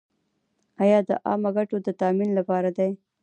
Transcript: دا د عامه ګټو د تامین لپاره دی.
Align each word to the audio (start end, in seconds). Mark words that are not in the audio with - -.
دا 0.77 0.99
د 1.07 1.09
عامه 1.27 1.49
ګټو 1.57 1.77
د 1.85 1.87
تامین 2.01 2.29
لپاره 2.39 2.69
دی. 2.77 2.89